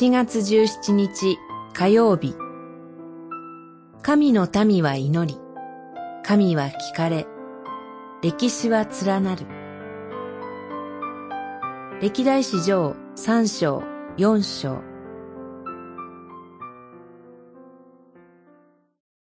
[0.00, 1.38] 7月17日
[1.74, 2.36] 火曜日。
[4.00, 5.40] 神の民は祈り。
[6.22, 7.26] 神は聞かれ。
[8.22, 9.44] 歴史は連なる。
[12.00, 13.82] 歴代史上三章
[14.16, 14.82] 四章。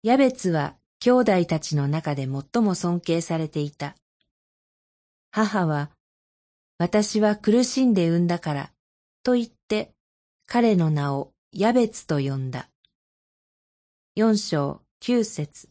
[0.02, 3.94] ヤベツは兄弟たちの中で最も尊敬されていた。
[5.30, 5.92] 母は、
[6.78, 8.72] 私は苦しんで産んだから、
[9.22, 9.92] と言って
[10.50, 12.70] 彼の名をヤベツと呼んだ。
[14.16, 15.68] 四章九節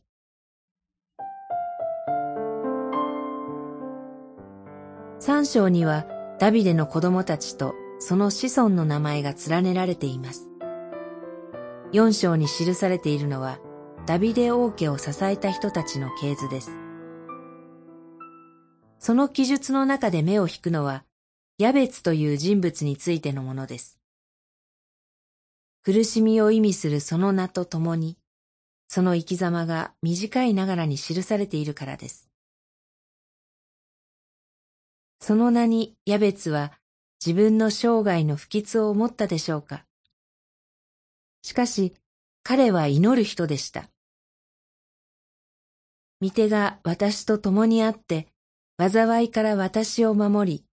[5.18, 6.06] 三章には
[6.38, 10.48] ダビデの子供たちとその子孫の名前が連ねられています。
[11.92, 13.58] 四章に記されているのは
[14.06, 16.70] ダビデ王家を支えた人たちの系図です。
[19.00, 21.04] その記述の中で目を引くのは、
[21.58, 23.98] ヤベツという人物についてのものです。
[25.88, 28.18] 苦しみを意味するその名とともに、
[28.90, 32.30] その生き様が短いながらに記されているからです。
[35.22, 36.74] その名にヤベツは
[37.26, 39.86] 自分の生涯の不吉を思ったでしょうか。
[41.42, 41.94] しかし、
[42.44, 43.90] 彼は祈る人でした。
[46.20, 48.28] 御手が私と共にあって、
[48.78, 50.66] 災いから私を守り、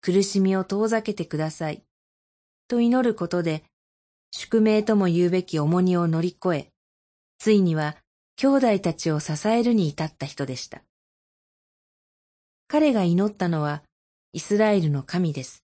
[0.00, 1.84] 苦しみを遠ざけてください。
[2.66, 3.62] と祈ることで、
[4.30, 6.72] 宿命とも言うべき重荷を乗り越え、
[7.38, 7.96] ついには
[8.36, 10.82] 兄弟たちを支えるに至った人でした。
[12.68, 13.82] 彼が祈ったのは
[14.32, 15.64] イスラエルの神です。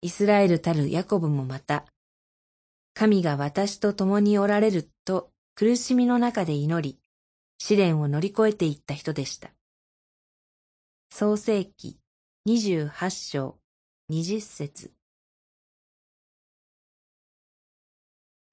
[0.00, 1.84] イスラエルたるヤコブもまた、
[2.94, 6.98] 神が私と共におられると苦しみの中で祈り、
[7.58, 9.50] 試練を乗り越えていった人でした。
[11.10, 11.98] 創世記
[12.44, 13.58] 二十八章
[14.08, 14.92] 二十節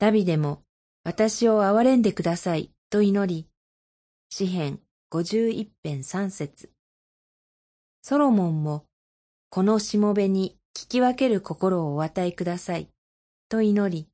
[0.04, 0.64] ダビデも
[1.06, 3.48] 私を憐れんでくださいと祈り、
[4.30, 6.70] 詩編五十一編三節
[8.02, 8.84] ソロモンも
[9.50, 12.90] このしもべに聞き分ける心をお与えください
[13.48, 14.10] と祈り、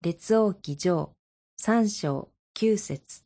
[0.00, 1.12] 列王記上
[1.58, 3.24] 三章九節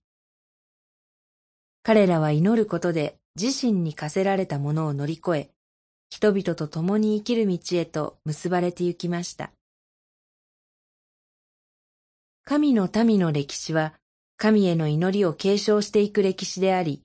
[1.84, 5.50] 彼らは祈ることで自身に課せられたものを乗り越え、
[6.10, 9.52] 人々と共に生きる道へと結ばれてゆきました。
[12.44, 13.94] 神の民の歴史は、
[14.36, 17.04] 神への祈りを継承していく歴史であり、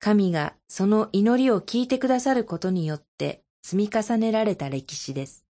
[0.00, 5.46] 神がその祈りを聞いてくださることによって積み重ねられた歴史です。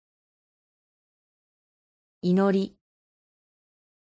[2.23, 2.77] 祈り。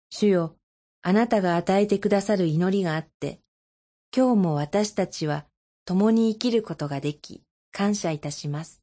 [0.09, 0.55] 主よ、
[1.01, 3.39] あなたが与えてくださる祈りがあって、
[4.15, 5.45] 今日も私たちは
[5.85, 8.80] 共に生きることができ、感謝いたします。